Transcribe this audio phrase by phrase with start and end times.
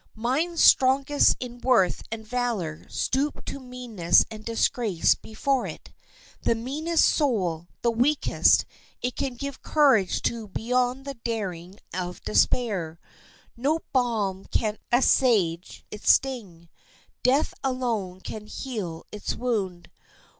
[0.15, 5.91] Minds strongest in worth and valor stoop to meanness and disgrace before it.
[6.41, 8.65] The meanest soul, the weakest,
[9.03, 12.99] it can give courage to beyond the daring of despair.
[13.55, 16.69] No balm can assuage its sting.
[17.21, 19.87] Death alone can heal its wound.